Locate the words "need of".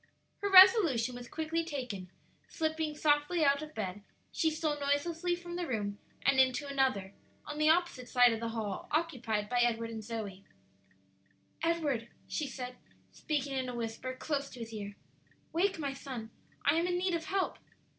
16.97-17.25